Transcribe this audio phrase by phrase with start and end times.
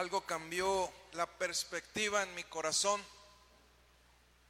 [0.00, 3.04] algo cambió la perspectiva en mi corazón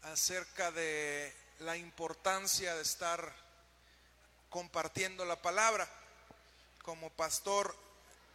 [0.03, 3.35] acerca de la importancia de estar
[4.49, 5.91] compartiendo la palabra.
[6.83, 7.77] Como pastor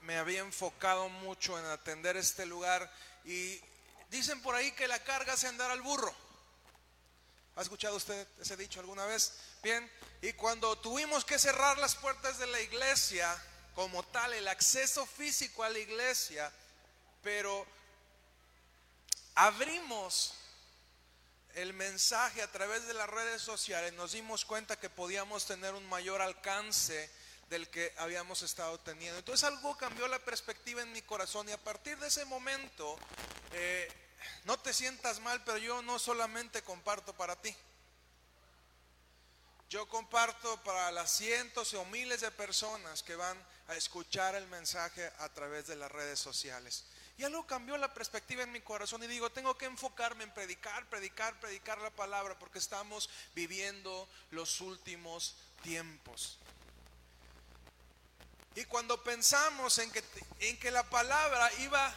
[0.02, 2.92] me había enfocado mucho en atender este lugar
[3.24, 3.62] y
[4.12, 6.14] dicen por ahí que la carga se andar al burro.
[7.56, 9.40] ¿Ha escuchado usted ese dicho alguna vez?
[9.64, 9.90] Bien,
[10.22, 13.34] y cuando tuvimos que cerrar las puertas de la iglesia
[13.74, 16.52] como tal, el acceso físico a la iglesia,
[17.26, 17.66] pero
[19.34, 20.36] abrimos
[21.56, 25.90] el mensaje a través de las redes sociales, nos dimos cuenta que podíamos tener un
[25.90, 27.10] mayor alcance
[27.50, 29.18] del que habíamos estado teniendo.
[29.18, 32.96] Entonces algo cambió la perspectiva en mi corazón y a partir de ese momento,
[33.54, 33.92] eh,
[34.44, 37.56] no te sientas mal, pero yo no solamente comparto para ti.
[39.68, 43.36] Yo comparto para las cientos o miles de personas que van
[43.68, 46.86] a escuchar el mensaje a través de las redes sociales.
[47.18, 50.86] Y algo cambió la perspectiva en mi corazón y digo, tengo que enfocarme en predicar,
[50.90, 56.38] predicar, predicar la palabra porque estamos viviendo los últimos tiempos.
[58.56, 60.04] Y cuando pensamos en que,
[60.40, 61.94] en que la palabra iba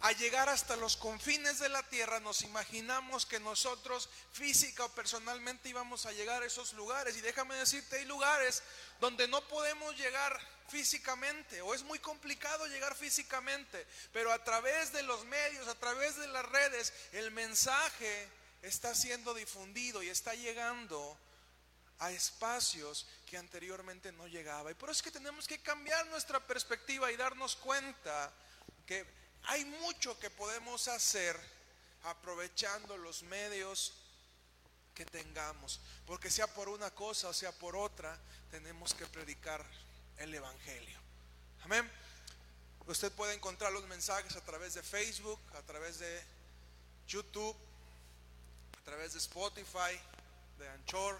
[0.00, 5.68] a llegar hasta los confines de la tierra, nos imaginamos que nosotros física o personalmente
[5.68, 7.16] íbamos a llegar a esos lugares.
[7.16, 8.62] Y déjame decirte, hay lugares
[9.00, 15.02] donde no podemos llegar físicamente o es muy complicado llegar físicamente, pero a través de
[15.02, 18.28] los medios, a través de las redes, el mensaje
[18.62, 21.18] está siendo difundido y está llegando
[21.98, 24.70] a espacios que anteriormente no llegaba.
[24.70, 28.32] Y por eso es que tenemos que cambiar nuestra perspectiva y darnos cuenta
[28.86, 29.06] que
[29.46, 31.38] hay mucho que podemos hacer
[32.04, 33.94] aprovechando los medios
[34.94, 38.18] que tengamos, porque sea por una cosa o sea por otra,
[38.50, 39.64] tenemos que predicar
[40.18, 40.98] el Evangelio.
[41.64, 41.90] Amén.
[42.86, 46.22] Usted puede encontrar los mensajes a través de Facebook, a través de
[47.06, 47.56] YouTube,
[48.78, 49.98] a través de Spotify,
[50.58, 51.18] de Anchor,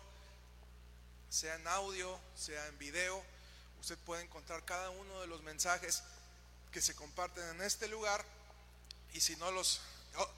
[1.30, 3.22] sea en audio, sea en video.
[3.80, 6.02] Usted puede encontrar cada uno de los mensajes
[6.74, 8.24] que se comparten en este lugar
[9.12, 9.80] y si no los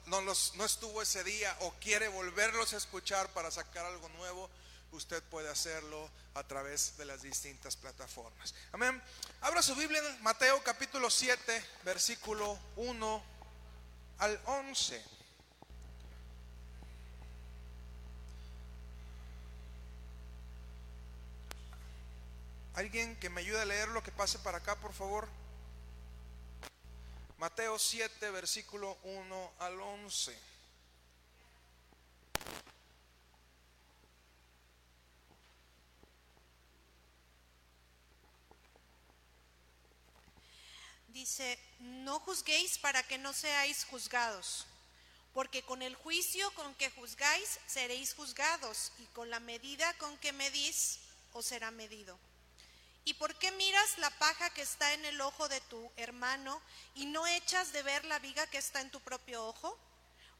[0.04, 4.50] no, los, no estuvo ese día o quiere volverlos a escuchar para sacar algo nuevo,
[4.92, 8.54] usted puede hacerlo a través de las distintas plataformas.
[8.72, 9.02] Amén.
[9.40, 13.24] Abra su Biblia en Mateo capítulo 7, versículo 1
[14.18, 15.04] al 11.
[22.74, 25.26] ¿Alguien que me ayude a leer lo que pase para acá, por favor?
[27.38, 30.38] Mateo 7, versículo 1 al 11.
[41.08, 44.66] Dice, no juzguéis para que no seáis juzgados,
[45.34, 50.32] porque con el juicio con que juzgáis seréis juzgados, y con la medida con que
[50.32, 51.00] medís
[51.34, 52.18] os será medido.
[53.06, 56.60] ¿Y por qué miras la paja que está en el ojo de tu hermano
[56.96, 59.78] y no echas de ver la viga que está en tu propio ojo?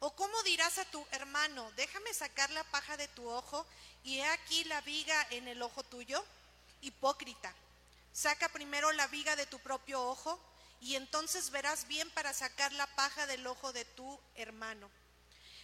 [0.01, 3.65] ¿O cómo dirás a tu hermano, déjame sacar la paja de tu ojo
[4.03, 6.25] y he aquí la viga en el ojo tuyo?
[6.81, 7.55] Hipócrita,
[8.13, 10.41] saca primero la viga de tu propio ojo
[10.81, 14.91] y entonces verás bien para sacar la paja del ojo de tu hermano.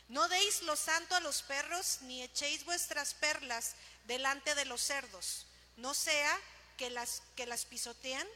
[0.07, 3.75] No deis lo santo a los perros, ni echéis vuestras perlas
[4.05, 5.47] delante de los cerdos,
[5.77, 6.39] no sea
[6.83, 8.27] que las, que las pisotean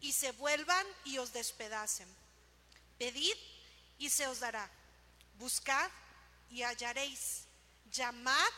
[0.00, 2.08] y se vuelvan y os despedacen.
[2.96, 3.36] Pedid
[3.98, 4.70] y se os dará.
[5.34, 5.90] Buscad
[6.48, 7.44] y hallaréis.
[7.92, 8.52] Llamad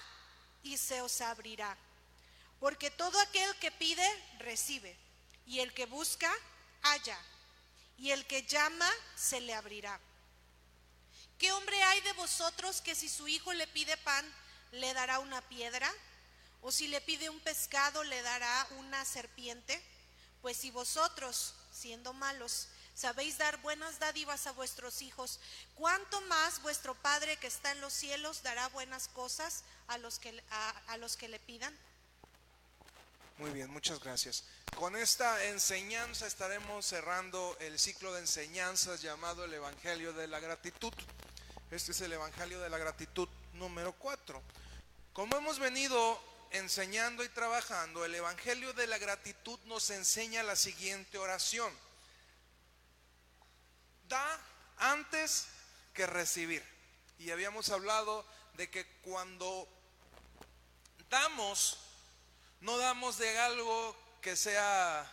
[0.62, 1.77] y se os abrirá.
[2.61, 4.09] Porque todo aquel que pide,
[4.39, 4.97] recibe.
[5.49, 6.33] Y el que busca,
[6.83, 7.19] halla
[7.99, 9.99] y el que llama se le abrirá.
[11.39, 14.25] ¿Qué hombre hay de vosotros que si su hijo le pide pan,
[14.71, 15.93] le dará una piedra?
[16.63, 19.81] ¿O si le pide un pescado, le dará una serpiente?
[20.43, 25.41] Pues si vosotros, siendo malos, sabéis dar buenas dádivas a vuestros hijos,
[25.75, 30.43] ¿cuánto más vuestro Padre que está en los cielos dará buenas cosas a los que,
[30.51, 31.77] a los que le pidan?
[33.39, 34.43] Muy bien, muchas gracias.
[34.77, 40.93] Con esta enseñanza estaremos cerrando el ciclo de enseñanzas llamado el Evangelio de la Gratitud.
[41.71, 44.43] Este es el Evangelio de la Gratitud número 4.
[45.13, 51.18] Como hemos venido enseñando y trabajando, el Evangelio de la Gratitud nos enseña la siguiente
[51.18, 51.72] oración.
[54.09, 54.41] Da
[54.78, 55.48] antes
[55.95, 56.65] que recibir.
[57.18, 58.24] Y habíamos hablado
[58.54, 59.68] de que cuando
[61.10, 61.78] damos,
[62.60, 65.10] no damos de algo que sea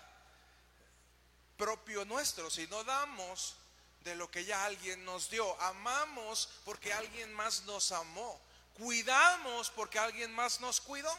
[1.57, 3.55] propio nuestro, sino damos
[4.01, 5.59] de lo que ya alguien nos dio.
[5.61, 8.39] Amamos porque alguien más nos amó.
[8.77, 11.15] Cuidamos porque alguien más nos cuidó.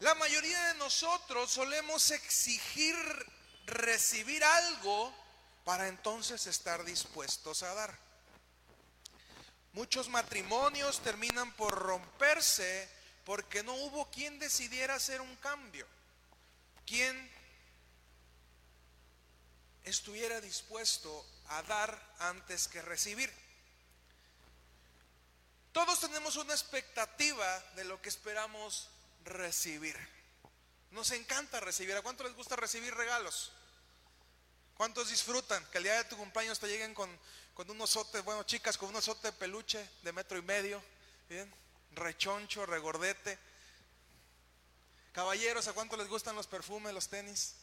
[0.00, 2.94] La mayoría de nosotros solemos exigir
[3.66, 5.14] recibir algo
[5.64, 7.98] para entonces estar dispuestos a dar.
[9.72, 12.88] Muchos matrimonios terminan por romperse
[13.24, 15.86] porque no hubo quien decidiera hacer un cambio,
[16.86, 17.32] quien
[19.84, 23.32] estuviera dispuesto a dar antes que recibir.
[25.74, 28.88] Todos tenemos una expectativa de lo que esperamos
[29.24, 29.96] recibir.
[30.92, 31.96] Nos encanta recibir.
[31.96, 33.50] ¿A cuánto les gusta recibir regalos?
[34.76, 37.10] ¿Cuántos disfrutan que el día de tu cumpleaños te lleguen con,
[37.54, 40.80] con un osote, bueno, chicas, con un osote de peluche de metro y medio?
[41.28, 41.52] ¿Bien?
[41.90, 43.36] Rechoncho, regordete.
[45.12, 47.56] Caballeros, ¿a cuánto les gustan los perfumes, los tenis?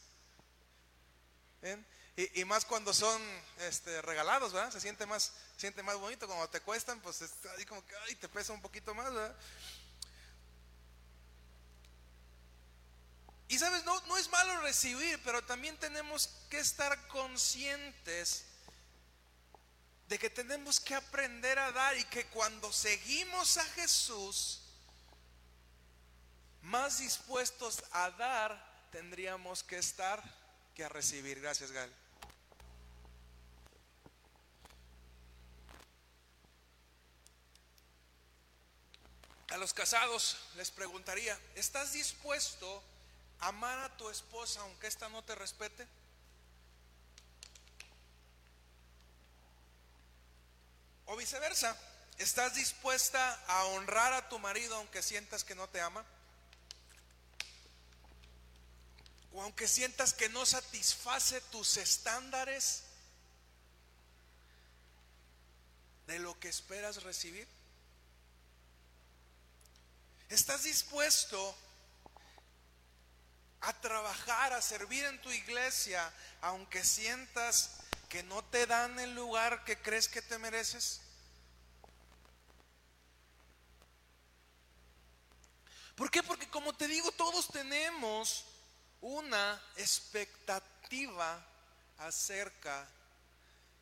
[1.62, 1.82] ¿Bien?
[2.14, 3.22] Y, más cuando son
[3.60, 4.70] este, regalados, ¿verdad?
[4.70, 6.26] Se siente más, siente más bonito.
[6.26, 7.24] Cuando te cuestan, pues
[7.66, 9.10] como que te pesa un poquito más.
[13.48, 18.44] Y sabes, no, no es malo recibir, pero también tenemos que estar conscientes
[20.08, 24.60] de que tenemos que aprender a dar y que cuando seguimos a Jesús,
[26.60, 30.22] más dispuestos a dar, tendríamos que estar
[30.74, 31.40] que a recibir.
[31.40, 32.01] Gracias, Gal.
[39.52, 42.82] A los casados les preguntaría, ¿estás dispuesto
[43.38, 45.86] a amar a tu esposa aunque ésta no te respete?
[51.04, 51.76] O viceversa,
[52.16, 56.02] ¿estás dispuesta a honrar a tu marido aunque sientas que no te ama?
[59.34, 62.84] O aunque sientas que no satisface tus estándares
[66.06, 67.46] de lo que esperas recibir.
[70.32, 71.54] ¿Estás dispuesto
[73.60, 77.76] a trabajar, a servir en tu iglesia, aunque sientas
[78.08, 81.02] que no te dan el lugar que crees que te mereces?
[85.96, 86.22] ¿Por qué?
[86.22, 88.46] Porque como te digo, todos tenemos
[89.02, 91.44] una expectativa
[91.98, 92.88] acerca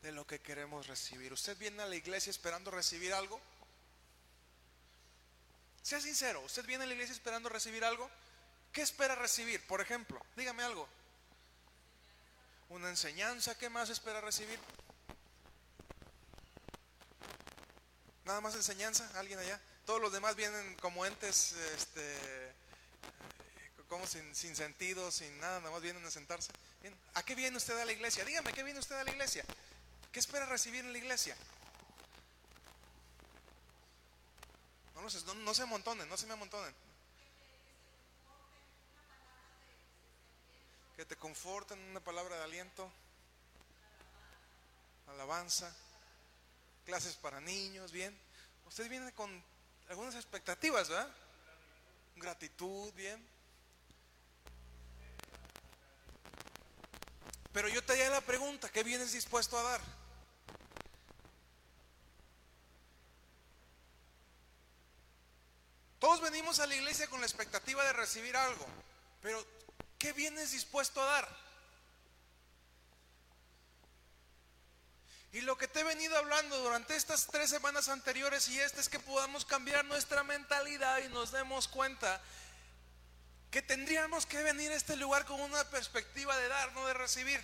[0.02, 1.32] de lo que queremos recibir.
[1.32, 3.40] ¿Usted viene a la iglesia esperando recibir algo?
[5.90, 8.08] Sea sincero, ¿usted viene a la iglesia esperando recibir algo?
[8.72, 9.66] ¿Qué espera recibir?
[9.66, 10.88] Por ejemplo, dígame algo.
[12.68, 14.56] Una enseñanza, ¿qué más espera recibir?
[18.24, 19.60] Nada más enseñanza, alguien allá.
[19.84, 22.54] Todos los demás vienen como entes, este,
[23.88, 26.52] como sin, sin sentido, sin nada, nada más vienen a sentarse.
[27.14, 28.24] ¿A qué viene usted a la iglesia?
[28.24, 29.44] Dígame, ¿qué viene usted a la iglesia?
[30.12, 31.36] ¿Qué espera recibir en la iglesia?
[35.00, 36.74] No, no, se amontonen, no se me amontonen.
[40.96, 42.90] Que te conforten una palabra de aliento,
[45.08, 45.74] alabanza,
[46.84, 48.16] clases para niños, bien.
[48.66, 49.42] Usted viene con
[49.88, 51.08] algunas expectativas, ¿verdad?
[52.16, 53.26] Gratitud, bien.
[57.52, 59.99] Pero yo te haría la pregunta, ¿qué vienes dispuesto a dar?
[66.00, 68.66] Todos venimos a la iglesia con la expectativa de recibir algo,
[69.20, 69.46] pero
[69.98, 71.28] ¿qué vienes dispuesto a dar?
[75.32, 78.88] Y lo que te he venido hablando durante estas tres semanas anteriores y esta es
[78.88, 82.20] que podamos cambiar nuestra mentalidad y nos demos cuenta
[83.50, 87.40] que tendríamos que venir a este lugar con una perspectiva de dar, no de recibir.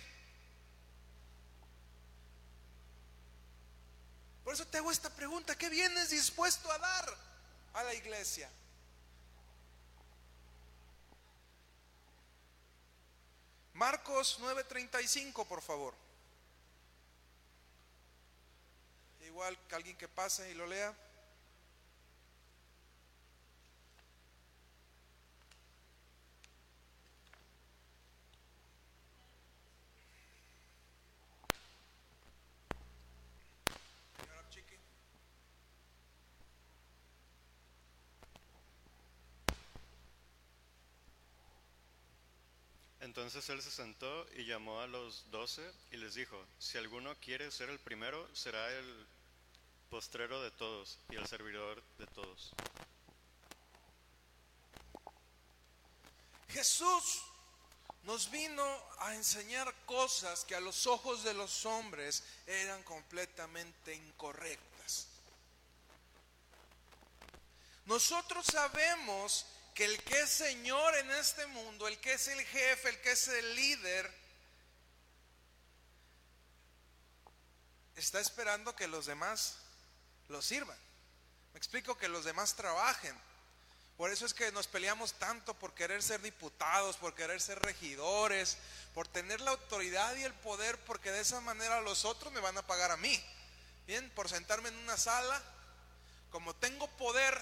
[4.43, 7.36] Por eso te hago esta pregunta, ¿qué vienes dispuesto a dar?
[7.77, 8.49] A la iglesia.
[13.73, 15.93] Marcos 9:35, por favor.
[19.21, 20.91] Igual que alguien que pase y lo lea.
[43.07, 47.49] Entonces él se sentó y llamó a los doce y les dijo, si alguno quiere
[47.51, 49.07] ser el primero, será el
[49.89, 52.51] postrero de todos y el servidor de todos.
[56.49, 57.21] Jesús
[58.03, 58.65] nos vino
[58.99, 65.07] a enseñar cosas que a los ojos de los hombres eran completamente incorrectas.
[67.85, 69.45] Nosotros sabemos
[69.77, 73.11] que el que es Señor en este mundo, el que es el jefe, el que
[73.11, 74.11] es el líder,
[77.95, 79.59] está esperando que los demás
[80.29, 80.75] lo sirvan.
[81.53, 83.15] Me explico que los demás trabajen.
[83.97, 88.57] Por eso es que nos peleamos tanto por querer ser diputados, por querer ser regidores,
[88.95, 92.57] por tener la autoridad y el poder, porque de esa manera los otros me van
[92.57, 93.23] a pagar a mí.
[93.85, 95.39] Bien, por sentarme en una sala,
[96.31, 97.39] como tengo poder,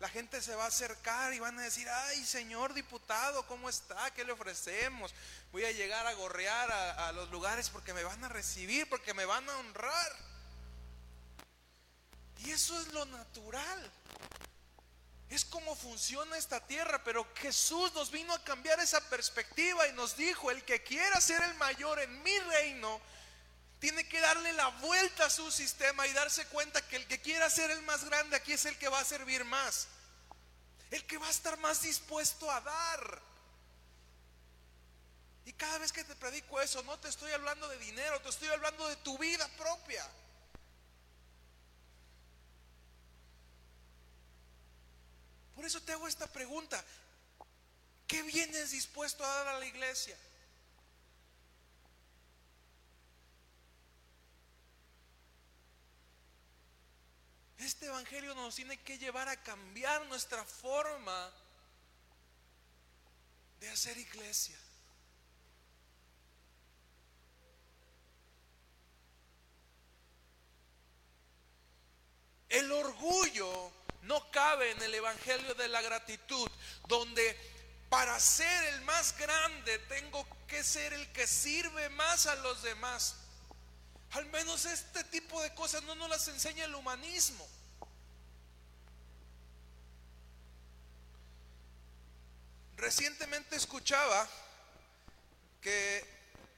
[0.00, 4.12] la gente se va a acercar y van a decir, ay señor diputado, ¿cómo está?
[4.12, 5.14] ¿Qué le ofrecemos?
[5.52, 9.14] Voy a llegar a gorrear a, a los lugares porque me van a recibir, porque
[9.14, 10.16] me van a honrar.
[12.38, 13.90] Y eso es lo natural.
[15.30, 20.16] Es como funciona esta tierra, pero Jesús nos vino a cambiar esa perspectiva y nos
[20.16, 23.00] dijo, el que quiera ser el mayor en mi reino,
[23.84, 27.50] tiene que darle la vuelta a su sistema y darse cuenta que el que quiera
[27.50, 29.88] ser el más grande aquí es el que va a servir más.
[30.90, 33.22] El que va a estar más dispuesto a dar.
[35.44, 38.48] Y cada vez que te predico eso, no te estoy hablando de dinero, te estoy
[38.48, 40.10] hablando de tu vida propia.
[45.54, 46.82] Por eso te hago esta pregunta.
[48.06, 50.16] ¿Qué vienes dispuesto a dar a la iglesia?
[57.58, 61.32] Este evangelio nos tiene que llevar a cambiar nuestra forma
[63.60, 64.58] de hacer iglesia.
[72.48, 76.48] El orgullo no cabe en el Evangelio de la gratitud,
[76.86, 77.36] donde
[77.88, 83.16] para ser el más grande tengo que ser el que sirve más a los demás.
[84.14, 87.46] Al menos este tipo de cosas no nos las enseña el humanismo.
[92.76, 94.28] Recientemente escuchaba
[95.60, 96.04] que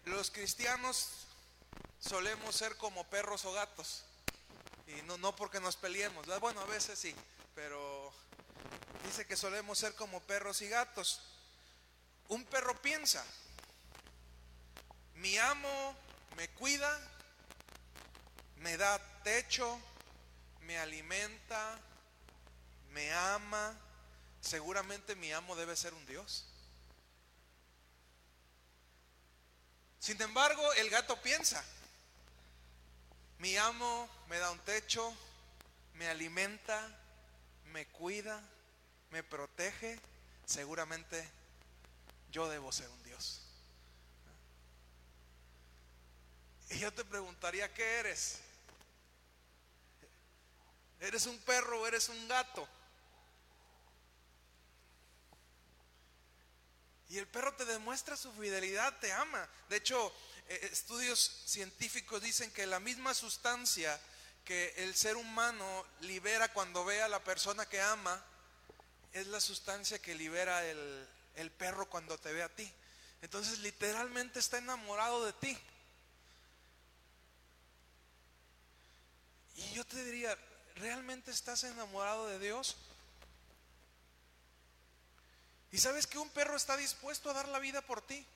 [0.06, 1.26] los cristianos
[2.00, 4.04] solemos ser como perros o gatos.
[4.86, 6.26] Y no, no porque nos peleemos.
[6.40, 7.14] Bueno, a veces sí
[7.56, 8.12] pero
[9.02, 11.22] dice que solemos ser como perros y gatos.
[12.28, 13.25] Un perro piensa,
[15.14, 15.96] mi amo
[16.36, 17.00] me cuida,
[18.56, 19.80] me da techo,
[20.62, 21.78] me alimenta,
[22.90, 23.75] me ama,
[24.40, 26.46] seguramente mi amo debe ser un Dios.
[29.98, 31.64] Sin embargo, el gato piensa,
[33.38, 35.14] mi amo me da un techo,
[35.94, 36.80] me alimenta,
[37.72, 38.40] me cuida,
[39.10, 39.98] me protege,
[40.44, 41.28] seguramente
[42.30, 43.42] yo debo ser un Dios.
[46.70, 48.40] Y yo te preguntaría, ¿qué eres?
[51.00, 52.67] ¿Eres un perro o eres un gato?
[57.09, 59.49] Y el perro te demuestra su fidelidad, te ama.
[59.69, 60.12] De hecho,
[60.49, 64.00] eh, estudios científicos dicen que la misma sustancia
[64.45, 68.25] que el ser humano libera cuando ve a la persona que ama
[69.12, 72.73] es la sustancia que libera el, el perro cuando te ve a ti.
[73.23, 75.59] Entonces literalmente está enamorado de ti.
[79.57, 80.37] Y yo te diría,
[80.76, 82.76] ¿realmente estás enamorado de Dios?
[85.73, 88.26] Y sabes que un perro está dispuesto a dar la vida por ti.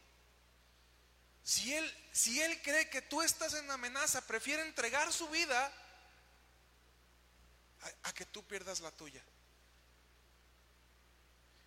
[1.42, 5.72] Si él, si él cree que tú estás en amenaza, prefiere entregar su vida
[8.02, 9.22] a, que tú pierdas la tuya.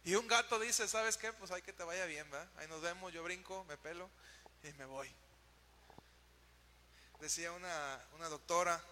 [0.03, 1.31] Y un gato dice, ¿sabes qué?
[1.33, 2.47] Pues hay que te vaya bien, ¿va?
[2.57, 4.09] Ahí nos vemos, yo brinco, me pelo
[4.63, 5.11] y me voy.
[7.19, 8.83] Decía una, una doctora,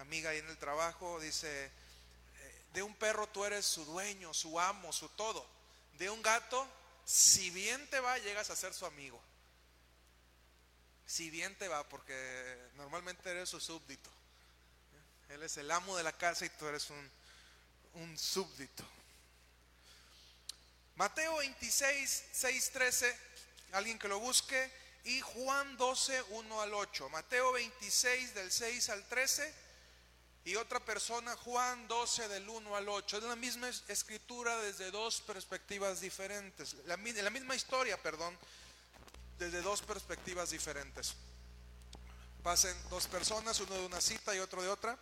[0.00, 1.70] amiga ahí en el trabajo, dice, eh,
[2.72, 5.46] de un perro tú eres su dueño, su amo, su todo.
[5.98, 6.66] De un gato,
[7.04, 9.20] si bien te va, llegas a ser su amigo.
[11.06, 14.10] Si bien te va, porque normalmente eres su súbdito.
[15.28, 17.10] Él es el amo de la casa y tú eres un,
[17.94, 18.84] un súbdito.
[20.96, 23.18] Mateo 26, 6, 13,
[23.72, 24.70] alguien que lo busque,
[25.04, 27.08] y Juan 12, 1 al 8.
[27.08, 29.69] Mateo 26 del 6 al 13
[30.44, 33.18] y otra persona Juan 12 del 1 al 8.
[33.18, 36.76] Es la misma escritura desde dos perspectivas diferentes.
[36.86, 38.36] La, la misma historia, perdón,
[39.38, 41.14] desde dos perspectivas diferentes.
[42.42, 44.98] Pasen dos personas, uno de una cita y otro de otra.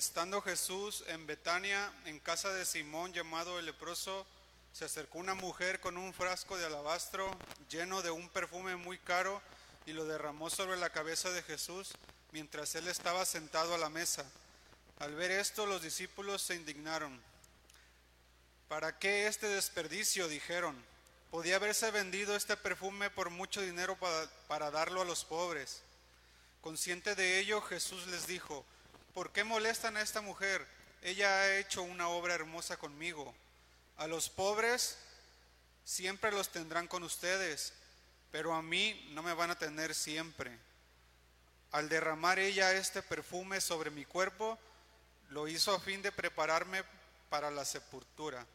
[0.00, 4.26] Estando Jesús en Betania, en casa de Simón llamado el leproso,
[4.72, 7.30] se acercó una mujer con un frasco de alabastro
[7.68, 9.42] lleno de un perfume muy caro
[9.84, 11.92] y lo derramó sobre la cabeza de Jesús
[12.32, 14.24] mientras él estaba sentado a la mesa.
[15.00, 17.20] Al ver esto, los discípulos se indignaron.
[18.68, 20.28] ¿Para qué este desperdicio?
[20.28, 20.82] dijeron.
[21.30, 25.82] Podía haberse vendido este perfume por mucho dinero para, para darlo a los pobres.
[26.62, 28.64] Consciente de ello, Jesús les dijo,
[29.20, 30.66] ¿por qué molestan a esta mujer?
[31.02, 33.34] Ella ha hecho una obra hermosa conmigo.
[33.98, 34.96] A los pobres
[35.84, 37.74] siempre los tendrán con ustedes,
[38.32, 40.58] pero a mí no me van a tener siempre.
[41.70, 44.58] Al derramar ella este perfume sobre mi cuerpo,
[45.28, 46.82] lo hizo a fin de prepararme
[47.28, 48.46] para la sepultura.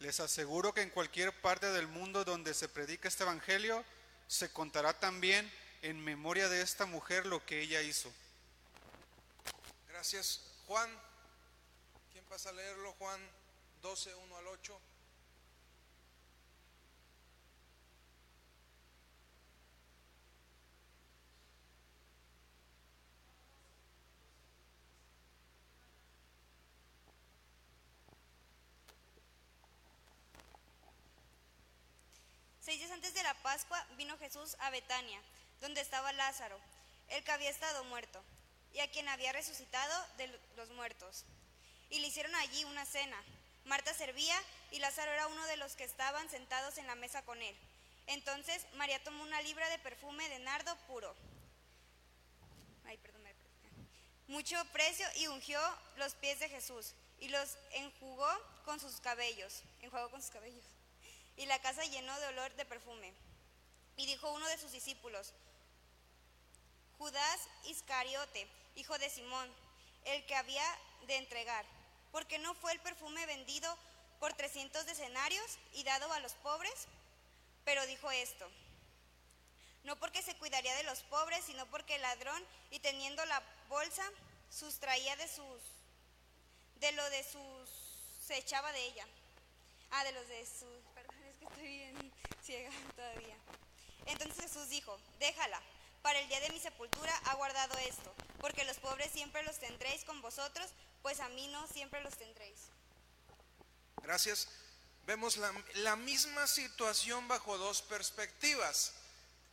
[0.00, 3.82] Les aseguro que en cualquier parte del mundo donde se predique este evangelio,
[4.28, 8.12] se contará también en memoria de esta mujer lo que ella hizo.
[10.04, 10.40] Gracias.
[10.66, 10.90] Juan,
[12.12, 12.92] ¿quién pasa a leerlo?
[12.98, 13.18] Juan
[13.80, 14.80] 12, 1 al 8.
[32.60, 35.22] Seis días antes de la Pascua vino Jesús a Betania,
[35.62, 36.60] donde estaba Lázaro,
[37.08, 38.22] el que había estado muerto,
[38.74, 41.24] y a quien había resucitado de los muertos.
[41.90, 43.16] Y le hicieron allí una cena.
[43.64, 44.36] Marta servía
[44.72, 47.56] y Lázaro era uno de los que estaban sentados en la mesa con él.
[48.06, 51.14] Entonces María tomó una libra de perfume de nardo puro.
[54.26, 55.60] Mucho precio y ungió
[55.96, 58.28] los pies de Jesús y los enjugó
[58.64, 59.62] con sus cabellos.
[59.82, 60.64] Enjuagó con sus cabellos
[61.36, 63.12] y la casa llenó de olor de perfume.
[63.96, 65.32] Y dijo uno de sus discípulos,
[66.98, 69.52] Judas Iscariote, hijo de Simón,
[70.04, 70.64] el que había
[71.06, 71.64] de entregar,
[72.12, 73.76] porque no fue el perfume vendido
[74.20, 76.86] por trescientos decenarios y dado a los pobres,
[77.64, 78.50] pero dijo esto,
[79.84, 84.02] no porque se cuidaría de los pobres, sino porque el ladrón, y teniendo la bolsa,
[84.50, 85.60] sustraía de sus,
[86.76, 87.70] de lo de sus,
[88.26, 89.06] se echaba de ella.
[89.90, 93.36] Ah, de los de sus, perdón, es que estoy bien ciega todavía.
[94.06, 95.60] Entonces Jesús dijo, déjala,
[96.04, 100.04] para el día de mi sepultura ha guardado esto, porque los pobres siempre los tendréis
[100.04, 100.68] con vosotros,
[101.00, 102.58] pues a mí no siempre los tendréis.
[104.02, 104.46] Gracias.
[105.06, 108.92] Vemos la, la misma situación bajo dos perspectivas.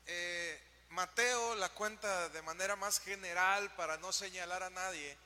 [0.05, 5.17] Eh, Mateo la cuenta de manera más general para no señalar a nadie,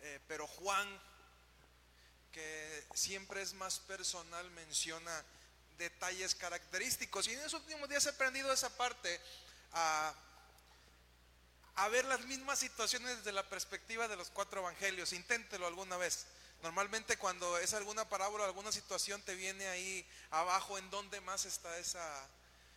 [0.00, 0.88] eh, pero Juan,
[2.32, 5.24] que siempre es más personal, menciona
[5.78, 7.28] detalles característicos.
[7.28, 9.20] Y en esos últimos días he aprendido esa parte
[9.70, 10.12] a,
[11.76, 15.12] a ver las mismas situaciones desde la perspectiva de los cuatro evangelios.
[15.12, 16.26] Inténtelo alguna vez.
[16.62, 21.76] Normalmente cuando es alguna parábola, alguna situación, te viene ahí abajo en donde más está
[21.78, 22.26] esa,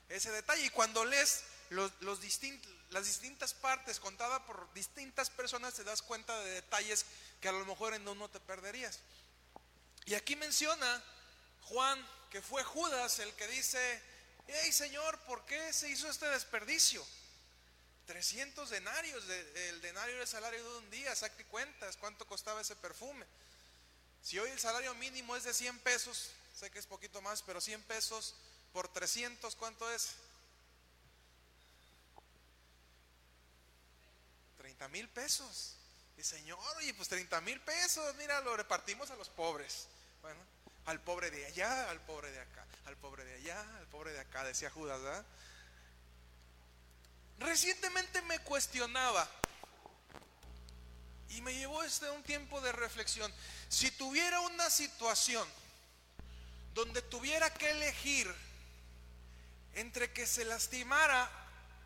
[0.10, 0.66] ese detalle.
[0.66, 7.06] Y cuando lees las distintas partes contadas por distintas personas, te das cuenta de detalles
[7.40, 9.00] que a lo mejor en uno te perderías.
[10.06, 11.04] Y aquí menciona
[11.64, 14.02] Juan que fue Judas el que dice,
[14.48, 17.06] hey Señor, ¿por qué se hizo este desperdicio?
[18.08, 22.62] 300 denarios, de- el denario era el salario de un día, saque cuentas, ¿cuánto costaba
[22.62, 23.26] ese perfume?
[24.24, 27.62] Si hoy el salario mínimo es de 100 pesos, sé que es poquito más, pero
[27.62, 28.34] 100 pesos
[28.74, 30.16] por 300, ¿cuánto es?
[34.58, 35.74] 30 mil pesos.
[36.18, 39.88] Y Señor, oye, pues 30 mil pesos, mira, lo repartimos a los pobres.
[40.22, 40.40] Bueno,
[40.86, 44.20] al pobre de allá, al pobre de acá, al pobre de allá, al pobre de
[44.20, 45.26] acá, decía Judas, ¿verdad?
[47.40, 49.28] Recientemente me cuestionaba
[51.30, 53.32] y me llevó este un tiempo de reflexión.
[53.70, 55.48] Si tuviera una situación
[56.74, 58.34] donde tuviera que elegir
[59.76, 61.30] entre que se lastimara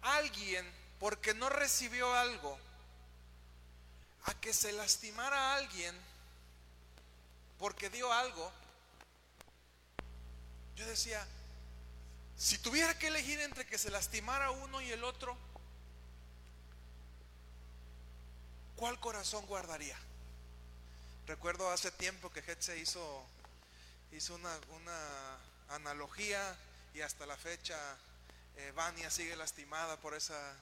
[0.02, 2.58] alguien porque no recibió algo,
[4.26, 5.96] a que se lastimara a alguien
[7.58, 8.52] porque dio algo,
[10.76, 11.26] yo decía,
[12.42, 15.38] si tuviera que elegir entre que se lastimara uno y el otro,
[18.76, 19.96] ¿cuál corazón guardaría?
[21.28, 23.24] Recuerdo hace tiempo que Hetze hizo,
[24.12, 25.38] hizo una, una
[25.70, 26.58] analogía
[26.96, 27.78] y hasta la fecha
[28.58, 30.56] eh, Vania sigue lastimada por esa,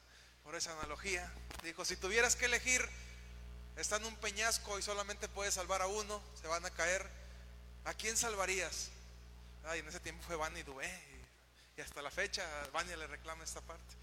[0.44, 1.32] por esa analogía.
[1.64, 2.86] Dijo, si tuvieras que elegir,
[3.78, 7.10] está en un peñasco y solamente puedes salvar a uno, se van a caer,
[7.86, 8.90] ¿a quién salvarías?
[9.64, 11.09] Ay, en ese tiempo fue Vania y Dubé.
[11.80, 13.96] Y hasta la fecha Vania le reclama esta parte.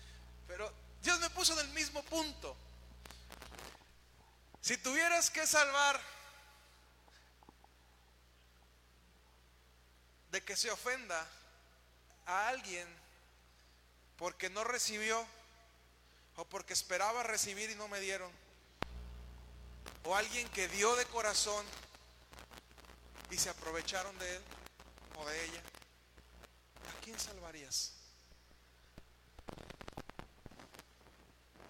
[0.48, 2.56] Pero Dios me puso en el mismo punto.
[4.62, 6.00] Si tuvieras que salvar
[10.30, 11.28] de que se ofenda
[12.24, 12.88] a alguien
[14.16, 15.26] porque no recibió
[16.36, 18.32] o porque esperaba recibir y no me dieron,
[20.04, 21.66] o alguien que dio de corazón
[23.30, 24.42] y se aprovecharon de él
[25.18, 25.62] o de ella,
[27.06, 27.92] ¿A quién salvarías?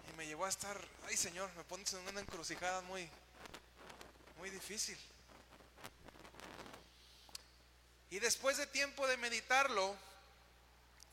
[0.09, 3.07] Y me llevó a estar, ay Señor, me pones en una encrucijada muy,
[4.39, 4.97] muy difícil.
[8.09, 9.95] Y después de tiempo de meditarlo,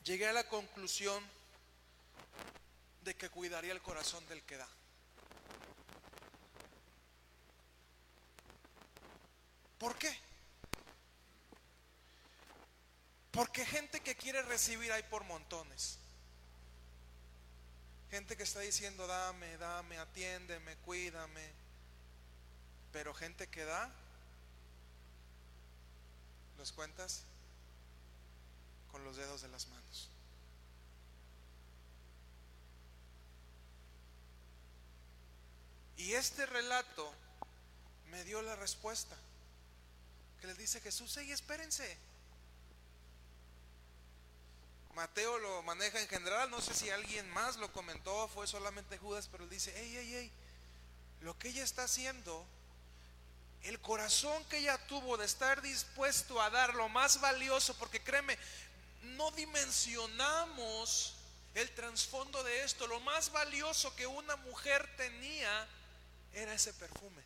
[0.03, 1.23] llegué a la conclusión
[3.03, 4.67] de que cuidaría el corazón del que da.
[9.77, 10.24] ¿Por qué?
[13.35, 15.97] Porque gente que quiere recibir hay por montones.
[18.09, 21.51] Gente que está diciendo, dame, dame, atiéndeme, cuídame.
[22.93, 23.91] Pero gente que da,
[26.57, 27.23] ¿los cuentas?
[28.89, 30.09] Con los dedos de las manos.
[35.97, 37.13] Y este relato
[38.11, 39.17] me dio la respuesta.
[40.39, 42.14] Que les dice Jesús, hey, espérense.
[44.95, 49.27] Mateo lo maneja en general, no sé si alguien más lo comentó, fue solamente Judas,
[49.29, 50.31] pero él dice, hey, hey, hey,
[51.19, 52.45] lo que ella está haciendo,
[53.63, 58.37] el corazón que ella tuvo de estar dispuesto a dar lo más valioso, porque créeme,
[59.01, 61.15] no dimensionamos
[61.55, 65.67] el trasfondo de esto, lo más valioso que una mujer tenía
[66.33, 67.21] era ese perfume.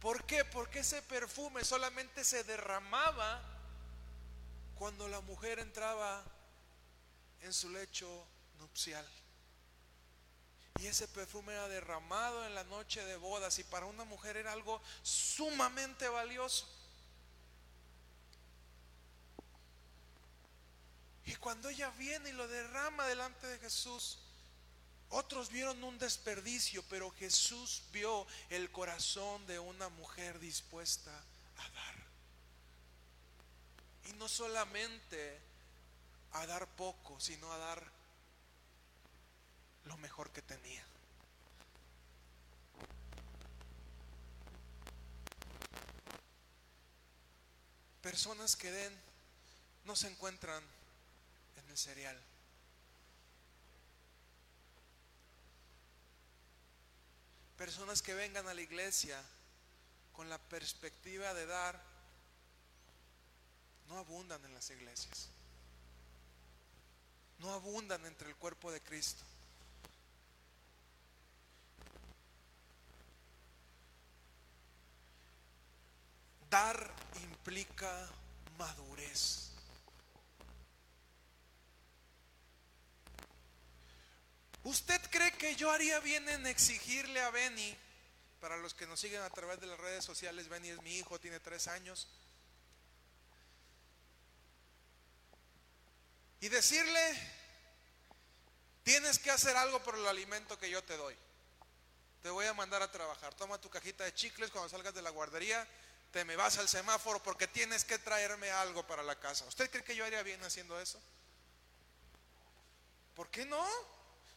[0.00, 0.44] ¿Por qué?
[0.44, 3.42] Porque ese perfume solamente se derramaba
[4.76, 6.22] cuando la mujer entraba
[7.42, 8.26] en su lecho
[8.58, 9.06] nupcial.
[10.80, 14.52] Y ese perfume era derramado en la noche de bodas y para una mujer era
[14.52, 16.66] algo sumamente valioso.
[21.24, 24.18] Y cuando ella viene y lo derrama delante de Jesús,
[25.10, 31.12] otros vieron un desperdicio, pero Jesús vio el corazón de una mujer dispuesta
[31.58, 31.94] a dar.
[34.06, 35.51] Y no solamente
[36.32, 37.84] a dar poco, sino a dar
[39.84, 40.84] lo mejor que tenía.
[48.00, 48.92] Personas que den
[49.84, 50.62] no se encuentran
[51.56, 52.20] en el cereal.
[57.56, 59.22] Personas que vengan a la iglesia
[60.12, 61.80] con la perspectiva de dar
[63.88, 65.28] no abundan en las iglesias
[67.42, 69.24] no abundan entre el cuerpo de Cristo.
[76.48, 78.08] Dar implica
[78.56, 79.50] madurez.
[84.64, 87.76] ¿Usted cree que yo haría bien en exigirle a Benny,
[88.40, 91.18] para los que nos siguen a través de las redes sociales, Benny es mi hijo,
[91.18, 92.06] tiene tres años,
[96.42, 97.16] y decirle,
[98.82, 101.16] tienes que hacer algo por el alimento que yo te doy.
[102.20, 103.32] Te voy a mandar a trabajar.
[103.34, 105.64] Toma tu cajita de chicles cuando salgas de la guardería,
[106.10, 109.44] te me vas al semáforo porque tienes que traerme algo para la casa.
[109.44, 111.00] ¿Usted cree que yo haría bien haciendo eso?
[113.14, 113.64] ¿Por qué no?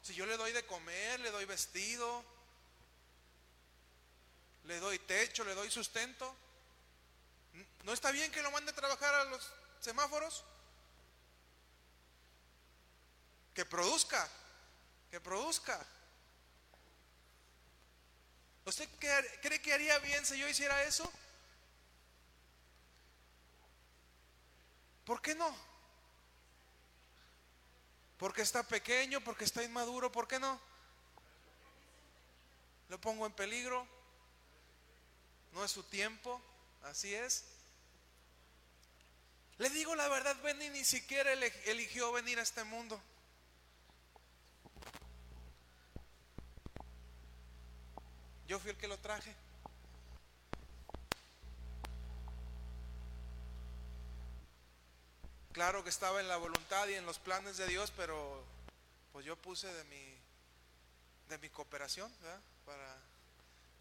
[0.04, 2.24] Si yo le doy de comer, le doy vestido,
[4.66, 6.36] le doy techo, le doy sustento.
[7.84, 10.44] ¿No está bien que lo mande a trabajar a los semáforos?
[13.56, 14.30] Que produzca,
[15.10, 15.84] que produzca.
[18.66, 18.88] ¿Usted
[19.42, 21.10] cree que haría bien si yo hiciera eso?
[25.06, 25.56] ¿Por qué no?
[28.18, 30.60] Porque está pequeño, porque está inmaduro, ¿por qué no?
[32.90, 33.88] Lo pongo en peligro.
[35.54, 36.42] No es su tiempo,
[36.84, 37.46] así es.
[39.60, 43.02] Le digo la verdad, Benny ni siquiera eligió venir a este mundo.
[48.48, 49.34] Yo fui el que lo traje.
[55.52, 58.44] Claro que estaba en la voluntad y en los planes de Dios, pero
[59.14, 60.18] pues yo puse de mi
[61.30, 62.12] de mi cooperación,
[62.66, 62.98] Para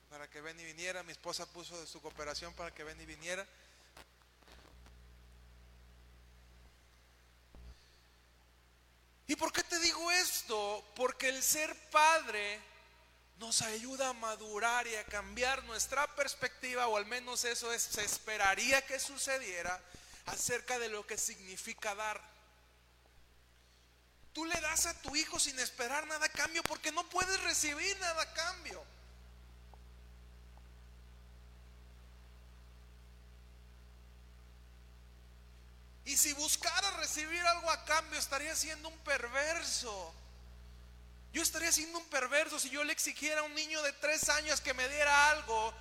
[0.09, 3.45] para que Benny viniera, mi esposa puso de su cooperación para que Benny viniera.
[9.27, 10.85] ¿Y por qué te digo esto?
[10.95, 12.61] Porque el ser padre
[13.39, 18.05] nos ayuda a madurar y a cambiar nuestra perspectiva, o al menos eso es, se
[18.05, 19.81] esperaría que sucediera,
[20.27, 22.21] acerca de lo que significa dar.
[24.33, 27.99] Tú le das a tu hijo sin esperar nada a cambio porque no puedes recibir
[28.01, 28.85] nada a cambio.
[36.05, 40.15] Y si buscara recibir algo a cambio, estaría siendo un perverso.
[41.35, 44.61] Yo estaría siendo un perverso si yo le exigiera a un niño de tres años
[44.61, 45.75] que me diera algo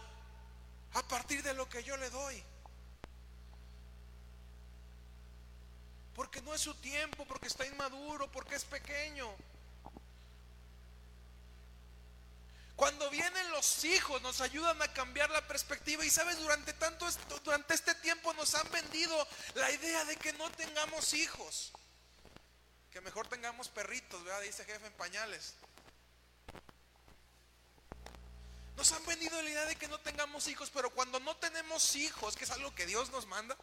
[0.93, 2.43] a partir de lo que yo le doy.
[6.15, 9.29] Porque no es su tiempo, porque está inmaduro, porque es pequeño.
[12.75, 17.07] Cuando vienen los hijos nos ayudan a cambiar la perspectiva y sabes, durante tanto
[17.43, 21.73] durante este tiempo nos han vendido la idea de que no tengamos hijos.
[22.93, 24.41] Que mejor tengamos perritos, ¿verdad?
[24.41, 25.55] Dice jefe en pañales.
[28.77, 32.35] Nos han vendido la idea de que no tengamos hijos, pero cuando no tenemos hijos,
[32.35, 33.57] que es algo que Dios nos manda,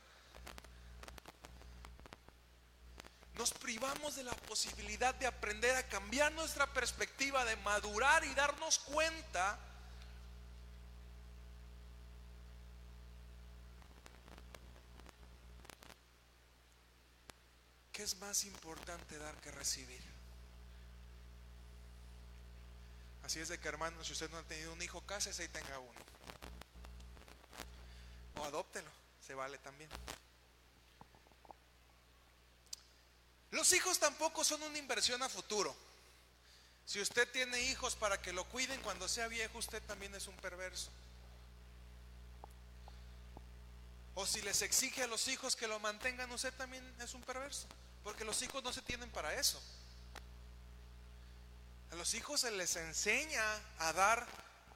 [3.34, 8.80] nos privamos de la posibilidad de aprender a cambiar nuestra perspectiva, de madurar y darnos
[8.80, 9.58] cuenta
[17.92, 20.00] que es más importante dar que recibir.
[23.24, 25.78] Así es de que hermanos, si usted no ha tenido un hijo, cásese y tenga
[25.78, 26.00] uno.
[28.36, 28.90] O adóptelo,
[29.26, 29.90] se vale también.
[33.50, 35.74] Los hijos tampoco son una inversión a futuro.
[36.86, 40.36] Si usted tiene hijos para que lo cuiden cuando sea viejo, usted también es un
[40.36, 40.90] perverso.
[44.20, 47.66] O si les exige a los hijos que lo mantengan, usted también es un perverso.
[48.04, 49.58] Porque los hijos no se tienen para eso.
[51.90, 53.42] A los hijos se les enseña
[53.78, 54.26] a dar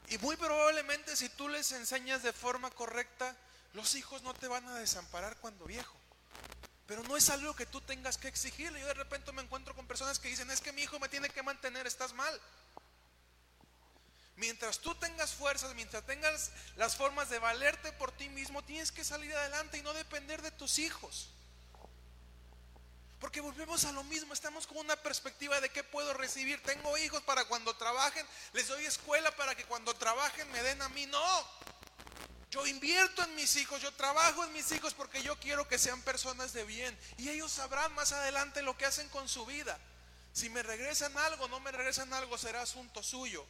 [0.09, 3.37] y muy probablemente si tú les enseñas de forma correcta,
[3.75, 5.95] los hijos no te van a desamparar cuando viejo.
[6.87, 8.81] Pero no es algo que tú tengas que exigirle.
[8.81, 11.29] Yo de repente me encuentro con personas que dicen, es que mi hijo me tiene
[11.29, 12.41] que mantener, estás mal.
[14.37, 19.05] Mientras tú tengas fuerzas, mientras tengas las formas de valerte por ti mismo, tienes que
[19.05, 21.29] salir adelante y no depender de tus hijos.
[23.21, 26.63] Porque volvemos a lo mismo, estamos con una perspectiva de qué puedo recibir.
[26.63, 30.89] Tengo hijos para cuando trabajen, les doy escuela para que cuando trabajen me den a
[30.91, 31.07] mí.
[31.07, 31.49] No,
[32.51, 36.03] yo invierto en mis hijos, yo trabajo en mis hijos porque yo quiero que sean
[36.03, 36.99] personas de bien.
[37.17, 39.79] Y ellos sabrán más adelante lo que hacen con su vida.
[40.33, 43.47] Si me regresan algo, no me regresan algo, será asunto suyo.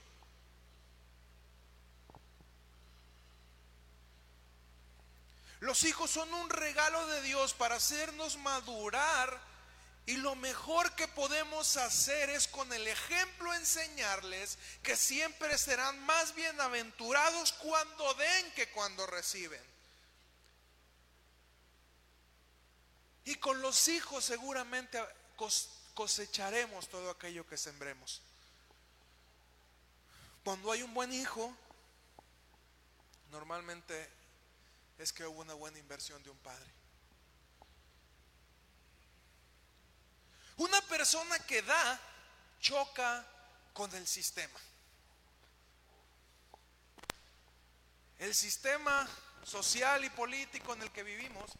[5.65, 9.41] Los hijos son un regalo de Dios para hacernos madurar
[10.05, 16.35] y lo mejor que podemos hacer es con el ejemplo enseñarles que siempre serán más
[16.35, 19.63] bienaventurados cuando den que cuando reciben.
[23.25, 25.03] Y con los hijos seguramente
[25.95, 28.21] cosecharemos todo aquello que sembremos.
[30.45, 31.57] Cuando hay un buen hijo,
[33.31, 34.24] normalmente
[34.99, 36.73] es que hubo una buena inversión de un padre.
[40.57, 42.01] Una persona que da
[42.61, 43.27] choca
[43.73, 44.59] con el sistema.
[48.19, 49.09] El sistema
[49.45, 51.51] social y político en el que vivimos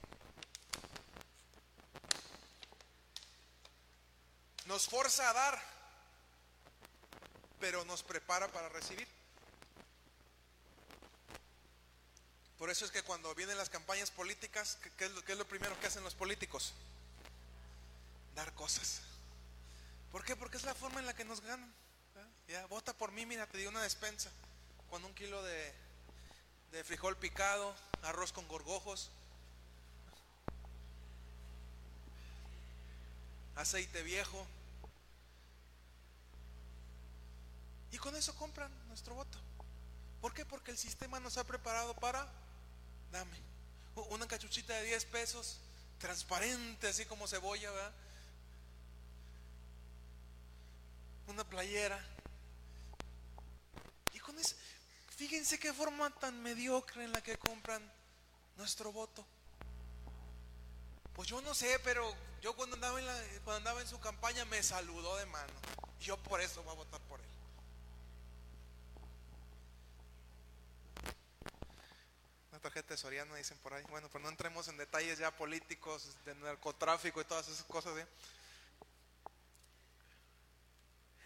[4.67, 5.63] nos forza a dar,
[7.61, 9.14] pero nos prepara para recibir.
[12.65, 15.47] Por eso es que cuando vienen las campañas políticas, ¿qué es lo, qué es lo
[15.47, 16.73] primero que hacen los políticos?
[18.35, 19.03] dar cosas.
[20.11, 20.35] ¿Por qué?
[20.35, 21.71] Porque es la forma en la que nos ganan.
[22.71, 24.31] Vota por mí, mira, te di una despensa
[24.89, 25.75] con un kilo de
[26.85, 29.11] frijol picado, arroz con gorgojos,
[33.57, 34.47] aceite viejo.
[37.93, 39.39] Y con eso compran nuestro voto.
[40.23, 40.47] ¿Por qué?
[40.47, 42.27] Porque el sistema nos ha preparado para,
[43.15, 43.39] dame,
[44.11, 45.59] una cachuchita de 10 pesos,
[45.99, 47.93] transparente, así como cebolla, ¿verdad?
[51.29, 51.99] una playera.
[54.13, 54.57] Y con eso,
[55.17, 57.83] fíjense qué forma tan mediocre en la que compran
[58.57, 59.25] nuestro voto.
[61.15, 65.53] Pues yo no sé, pero yo cuando andaba en, su campaña me saludó de mano.
[66.01, 67.27] Yo por eso voy a votar por él.
[72.53, 73.85] La tarjeta de Soriano dicen por ahí.
[73.91, 77.97] Bueno, pues no entremos en detalles ya políticos, de narcotráfico y todas esas cosas.
[77.99, 78.07] ¿eh?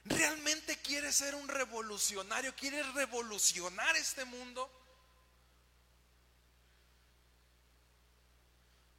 [0.04, 2.54] ¿Realmente quieres ser un revolucionario?
[2.56, 4.68] ¿Quieres revolucionar este mundo?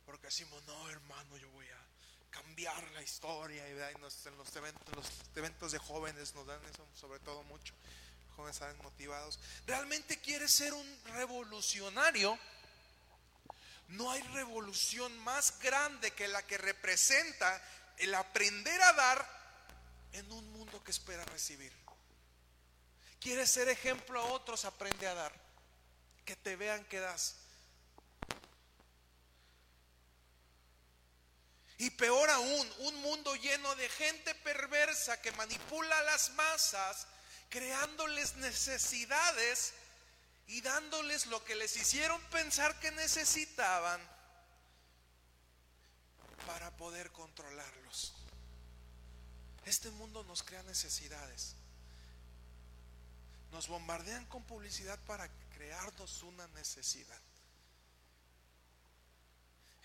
[0.05, 0.63] Porque decimos,
[2.29, 6.63] cambiar la historia y, nos- en los eventos, en los eventos de jóvenes nos dan
[6.65, 7.73] eso sobre todo mucho.
[8.39, 9.37] Jóvenes motivados.
[9.67, 12.39] ¿Realmente quieres ser un revolucionario?
[13.89, 17.61] No hay revolución más grande que la que representa
[17.97, 19.39] el aprender a dar
[20.13, 21.73] en un mundo que espera recibir.
[23.19, 24.63] ¿Quieres ser ejemplo a otros?
[24.63, 25.33] Aprende a dar.
[26.23, 27.35] Que te vean que das.
[31.77, 37.05] Y peor aún, un mundo lleno de gente perversa que manipula las masas,
[37.49, 39.73] creándoles necesidades
[40.47, 44.01] y dándoles lo que les hicieron pensar que necesitaban
[46.47, 48.13] para poder controlarlos.
[49.65, 51.55] Este mundo nos crea necesidades.
[53.51, 57.19] Nos bombardean con publicidad para crearnos una necesidad.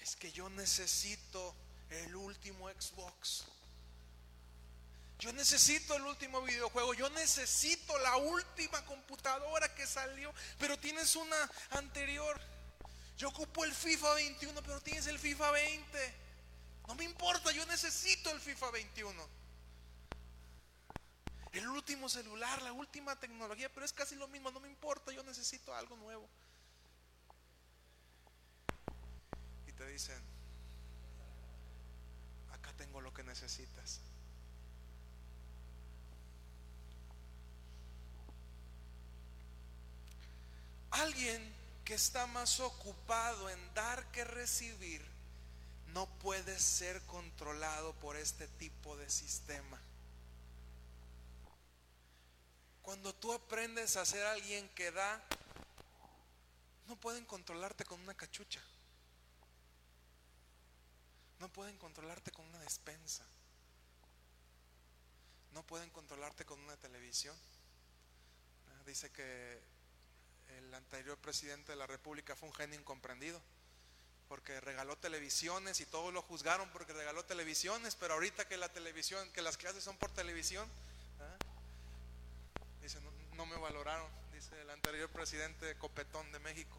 [0.01, 1.55] Es que yo necesito
[1.91, 3.45] el último Xbox.
[5.19, 6.95] Yo necesito el último videojuego.
[6.95, 10.33] Yo necesito la última computadora que salió.
[10.59, 12.41] Pero tienes una anterior.
[13.17, 16.15] Yo ocupo el FIFA 21, pero tienes el FIFA 20.
[16.89, 19.29] No me importa, yo necesito el FIFA 21.
[21.53, 25.23] El último celular, la última tecnología, pero es casi lo mismo, no me importa, yo
[25.23, 26.29] necesito algo nuevo.
[29.69, 30.21] Y te dicen,
[32.53, 34.01] acá tengo lo que necesitas.
[41.05, 45.05] Alguien que está más ocupado en dar que recibir
[45.89, 49.79] no puede ser controlado por este tipo de sistema.
[52.81, 55.23] Cuando tú aprendes a ser alguien que da,
[56.89, 58.63] no pueden controlarte con una cachucha.
[61.39, 63.25] No pueden controlarte con una despensa.
[65.53, 67.37] No pueden controlarte con una televisión.
[68.69, 69.74] Ah, Dice que
[70.49, 73.41] el anterior presidente de la República fue un genio incomprendido.
[74.29, 79.31] Porque regaló televisiones y todos lo juzgaron porque regaló televisiones, pero ahorita que la televisión,
[79.33, 80.67] que las clases son por televisión,
[81.21, 81.37] ¿ah?
[82.83, 86.79] Dice, no, no me valoraron, dice el anterior presidente Copetón de México.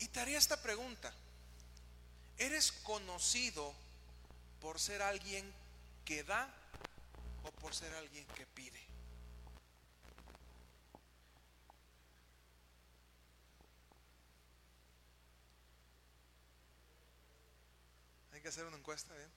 [0.00, 1.14] Y te haría esta pregunta.
[2.36, 3.72] ¿Eres conocido
[4.60, 5.52] por ser alguien
[6.04, 6.52] que da
[7.44, 8.80] o por ser alguien que pide?
[18.32, 19.30] Hay que hacer una encuesta, ¿bien?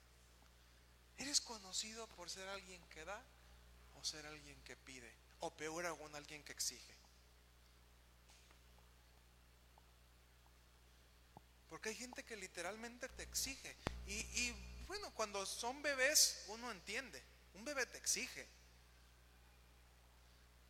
[1.18, 3.22] ¿Eres conocido por ser alguien que da
[3.96, 5.12] o ser alguien que pide?
[5.40, 6.96] O peor aún, alguien que exige.
[11.70, 13.76] Porque hay gente que literalmente te exige.
[14.08, 17.22] Y, y, bueno, cuando son bebés, uno entiende.
[17.56, 18.48] Un bebé te exige.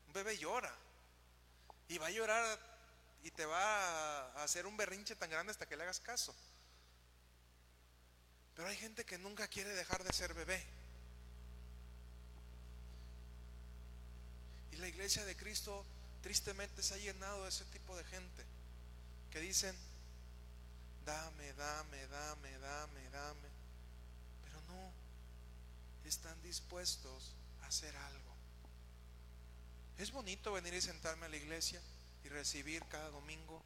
[0.08, 0.74] Un bebé llora.
[1.88, 2.60] Y va a llorar
[3.24, 6.34] y te va a hacer un berrinche tan grande hasta que le hagas caso.
[8.56, 10.64] Pero hay gente que nunca quiere dejar de ser bebé.
[14.72, 15.86] Y la iglesia de Cristo
[16.22, 18.46] tristemente se ha llenado de ese tipo de gente
[19.32, 19.76] que dicen,
[21.06, 23.50] dame, dame, dame, dame, dame.
[24.44, 24.92] Pero no,
[26.10, 28.36] están dispuestos a hacer algo.
[29.98, 31.82] Es bonito venir y sentarme a la iglesia
[32.24, 33.64] y recibir cada domingo.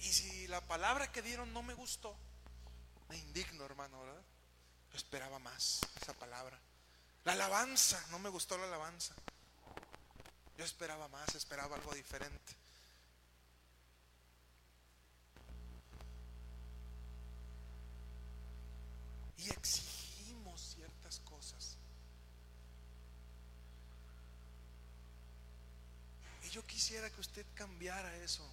[0.00, 2.16] Y si la palabra que dieron no me gustó,
[3.08, 4.22] me indigno, hermano, ¿verdad?
[4.90, 6.58] Yo esperaba más esa palabra.
[7.24, 9.14] La alabanza, no me gustó la alabanza.
[10.56, 12.56] Yo esperaba más, esperaba algo diferente.
[19.38, 21.76] Y exigimos ciertas cosas.
[26.44, 28.48] Y yo quisiera que usted cambiara eso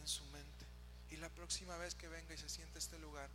[0.00, 0.66] en su mente.
[1.10, 3.30] Y la próxima vez que venga y se siente este lugar,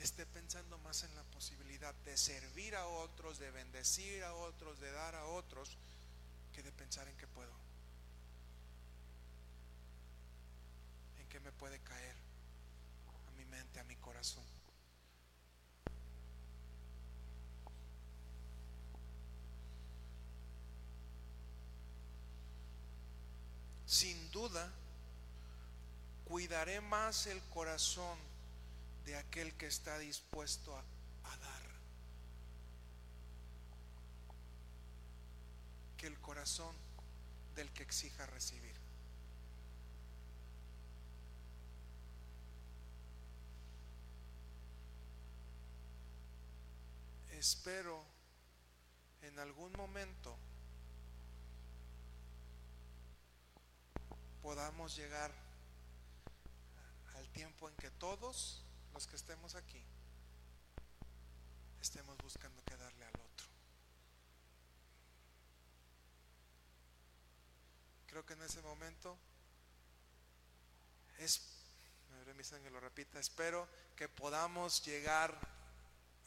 [0.00, 4.92] esté pensando más en la posibilidad de servir a otros, de bendecir a otros, de
[4.92, 5.76] dar a otros,
[6.52, 7.52] que de pensar en qué puedo.
[11.18, 12.16] En qué me puede caer
[13.28, 14.44] a mi mente, a mi corazón.
[23.86, 24.68] Sin duda,
[26.24, 28.18] cuidaré más el corazón
[29.04, 30.82] de aquel que está dispuesto a,
[31.36, 31.62] dar
[35.96, 36.74] que el corazón
[37.54, 38.74] del que exija recibir.
[47.30, 48.02] Espero
[49.22, 50.36] en algún momento
[54.46, 55.32] podamos llegar
[57.16, 58.62] al tiempo en que todos
[58.94, 59.82] los que estemos aquí
[61.80, 63.46] estemos buscando que darle al otro.
[68.06, 69.18] Creo que en ese momento
[71.18, 71.42] es,
[72.62, 73.66] me lo repita, espero
[73.96, 75.36] que podamos llegar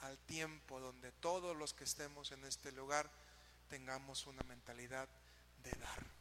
[0.01, 3.09] al tiempo donde todos los que estemos en este lugar
[3.69, 5.07] tengamos una mentalidad
[5.63, 6.18] de dar.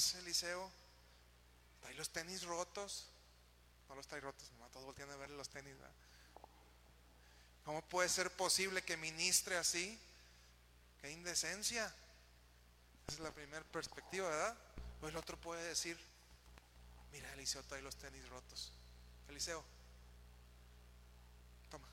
[0.00, 0.70] Nomás, Eliseo,
[1.82, 3.06] trae los tenis rotos.
[3.86, 5.74] No los trae rotos, nomás todos voltean a ver los tenis.
[5.74, 5.92] ¿verdad?
[7.66, 10.00] ¿Cómo puede ser posible que ministre así?
[11.02, 11.84] Qué indecencia.
[13.08, 14.56] Esa es la primera perspectiva, ¿verdad?
[15.02, 15.98] O el otro puede decir,
[17.12, 18.72] mira, Eliseo trae los tenis rotos.
[19.28, 19.62] Eliseo,
[21.70, 21.88] toma,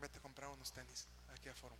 [0.00, 1.78] vete a comprar unos tenis aquí a Forum.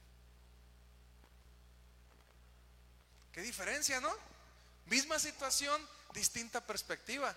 [3.31, 4.40] Qué diferencia, ¿no?
[4.87, 5.81] Misma situación,
[6.13, 7.35] distinta perspectiva.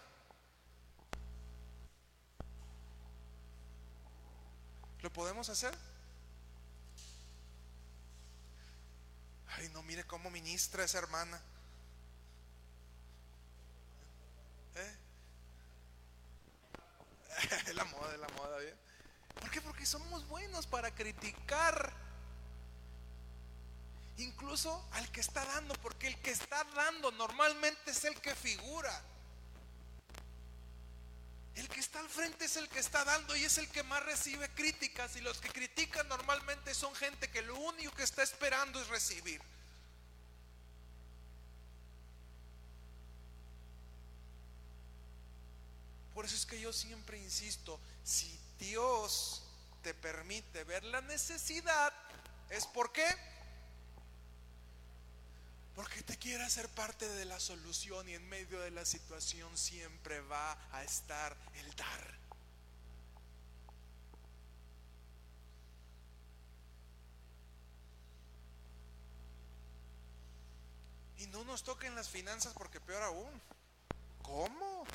[5.01, 5.77] ¿Lo podemos hacer?
[9.57, 11.41] Ay, no, mire cómo ministra esa hermana.
[14.75, 14.97] ¿Eh?
[17.73, 18.75] la moda, la moda, ¿bien?
[19.39, 19.61] ¿Por qué?
[19.61, 22.02] Porque somos buenos para criticar.
[24.18, 29.01] Incluso al que está dando, porque el que está dando normalmente es el que figura.
[31.55, 34.03] El que está al frente es el que está dando y es el que más
[34.03, 35.16] recibe críticas.
[35.16, 39.41] Y los que critican normalmente son gente que lo único que está esperando es recibir.
[46.14, 49.43] Por eso es que yo siempre insisto, si Dios
[49.82, 51.91] te permite ver la necesidad,
[52.49, 53.32] ¿es por qué?
[55.76, 60.21] Porque te quiere hacer parte de la solución y en medio de la situación siempre
[60.21, 62.13] va a estar el dar.
[71.17, 73.41] Y no nos toquen las finanzas porque peor aún.
[74.21, 74.86] ¿Cómo?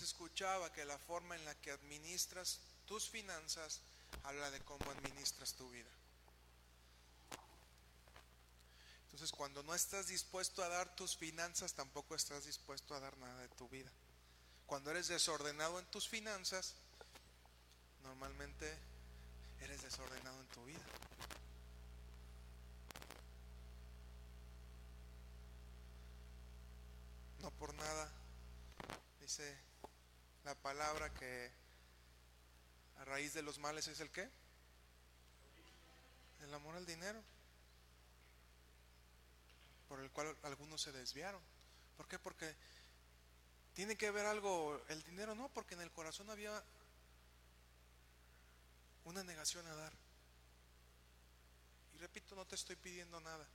[0.00, 3.80] Escuchaba que la forma en la que administras tus finanzas
[4.22, 5.90] habla de cómo administras tu vida.
[9.04, 13.42] Entonces, cuando no estás dispuesto a dar tus finanzas, tampoco estás dispuesto a dar nada
[13.42, 13.90] de tu vida.
[14.66, 16.74] Cuando eres desordenado en tus finanzas,
[18.02, 18.74] normalmente
[19.60, 20.80] eres desordenado en tu vida.
[27.40, 28.10] No por nada
[29.20, 29.56] dice
[30.44, 31.50] la palabra que
[32.98, 34.28] a raíz de los males es el qué?
[36.42, 37.22] El amor al dinero.
[39.88, 41.42] Por el cual algunos se desviaron.
[41.96, 42.18] ¿Por qué?
[42.18, 42.54] Porque
[43.74, 46.62] tiene que ver algo, el dinero no, porque en el corazón había
[49.04, 49.92] una negación a dar.
[51.94, 53.46] Y repito, no te estoy pidiendo nada.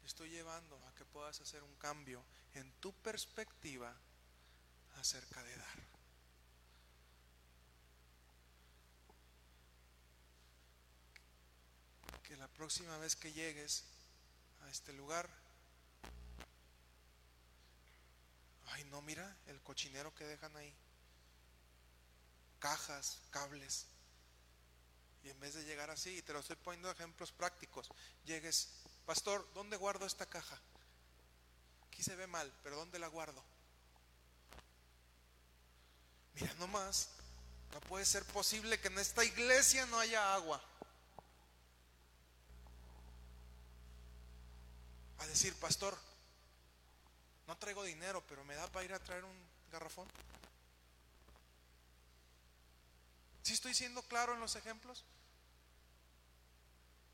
[0.00, 2.22] Te estoy llevando a que puedas hacer un cambio
[2.54, 3.94] en tu perspectiva
[4.96, 5.78] acerca de dar.
[12.22, 13.84] Que la próxima vez que llegues
[14.62, 15.28] a este lugar,
[18.68, 20.74] ay no, mira el cochinero que dejan ahí,
[22.58, 23.86] cajas, cables.
[25.22, 27.88] Y en vez de llegar así, y te lo estoy poniendo ejemplos prácticos,
[28.24, 28.68] llegues,
[29.04, 30.58] pastor, ¿dónde guardo esta caja?
[31.88, 33.44] Aquí se ve mal, pero ¿dónde la guardo?
[36.34, 37.08] Mira nomás,
[37.72, 40.62] no puede ser posible que en esta iglesia no haya agua.
[45.36, 45.94] Decir, pastor,
[47.46, 49.36] no traigo dinero, pero me da para ir a traer un
[49.70, 50.08] garrafón.
[53.42, 55.04] ¿Sí estoy siendo claro en los ejemplos?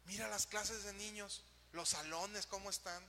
[0.05, 1.43] Mira las clases de niños,
[1.73, 3.03] los salones, cómo están.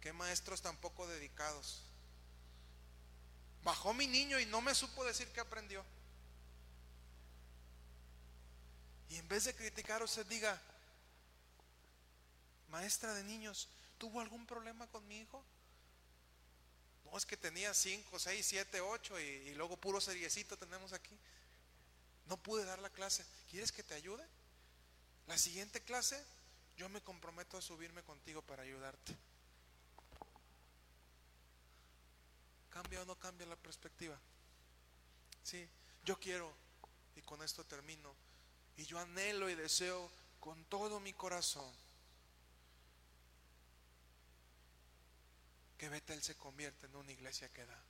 [0.00, 1.82] Qué maestros tan poco dedicados.
[3.64, 5.84] Bajó mi niño y no me supo decir que aprendió.
[9.08, 10.62] Y en vez de criticar, usted diga,
[12.70, 13.68] maestra de niños,
[13.98, 15.44] ¿tuvo algún problema con mi hijo?
[17.04, 21.16] No, es que tenía 5, 6, 7, 8 y, luego puro seriecito tenemos aquí.
[22.26, 23.26] No pude dar la clase.
[23.50, 24.24] ¿Quieres que te ayude?
[25.26, 26.24] La siguiente clase
[26.76, 29.16] yo me comprometo a subirme contigo para ayudarte.
[32.70, 34.16] ¿Cambia o no cambia la perspectiva?
[35.42, 35.68] Sí,
[36.04, 36.52] yo quiero,
[37.16, 38.14] y con esto termino,
[38.76, 40.08] y yo anhelo y deseo
[40.38, 41.70] con todo mi corazón
[45.80, 47.82] que Betel se convierta en una iglesia que da,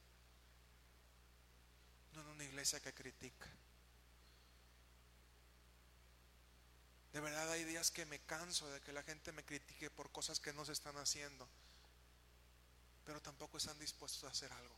[2.13, 3.49] no en una iglesia que critica.
[7.13, 10.39] De verdad hay días que me canso de que la gente me critique por cosas
[10.39, 11.49] que no se están haciendo,
[13.05, 14.77] pero tampoco están dispuestos a hacer algo.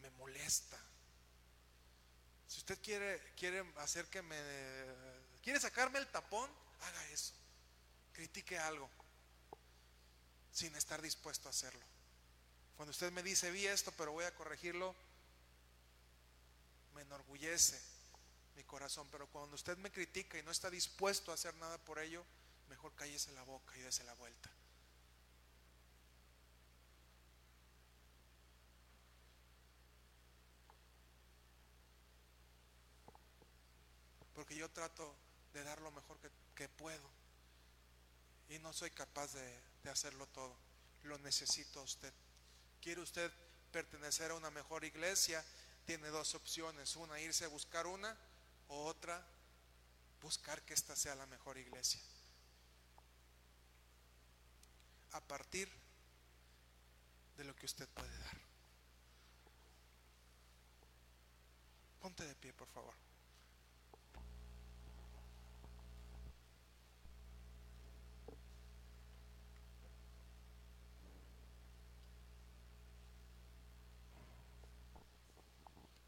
[0.00, 0.80] Me molesta.
[2.48, 4.36] Si usted quiere, quiere hacer que me...
[5.44, 6.50] quiere sacarme el tapón,
[6.80, 7.34] haga eso.
[8.12, 8.90] Critique algo
[10.50, 11.89] sin estar dispuesto a hacerlo.
[12.80, 14.94] Cuando usted me dice, vi esto, pero voy a corregirlo,
[16.94, 17.78] me enorgullece
[18.56, 19.06] mi corazón.
[19.12, 22.24] Pero cuando usted me critica y no está dispuesto a hacer nada por ello,
[22.70, 24.48] mejor cállese la boca y dése la vuelta.
[34.34, 35.14] Porque yo trato
[35.52, 36.18] de dar lo mejor
[36.54, 37.10] que, puedo.
[38.48, 40.56] Y no soy capaz de hacerlo todo.
[41.02, 42.14] Lo necesito a usted.
[42.80, 43.30] ¿Quiere usted
[43.72, 45.44] pertenecer a una mejor iglesia?
[45.84, 46.96] Tiene dos opciones.
[46.96, 48.16] Una, irse a buscar una
[48.68, 49.24] o otra,
[50.22, 52.00] buscar que esta sea la mejor iglesia.
[55.12, 55.68] A partir
[57.36, 58.38] de lo que usted puede dar.
[62.00, 62.94] Ponte de pie, por favor.